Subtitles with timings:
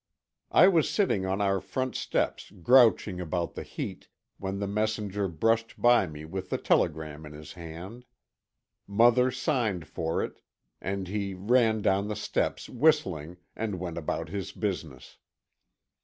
[0.49, 4.07] I was sitting on our front steps grouching about the heat
[4.39, 8.05] when the messenger brushed by me with the telegram in his hand.
[8.87, 10.41] Mother signed for it,
[10.81, 15.19] and he ran down the steps whistling, and went about his business.